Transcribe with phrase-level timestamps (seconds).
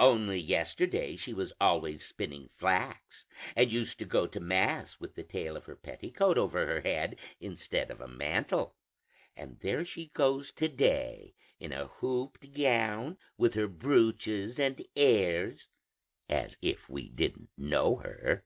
[0.00, 5.22] Only yesterday she was always spinning flax, and used to go to mass with the
[5.22, 8.74] tail of her petticoat over her head instead of a mantle;
[9.36, 15.68] and there she goes to day in a hooped gown with her brooches and airs,
[16.28, 18.44] as if we didn't know her!'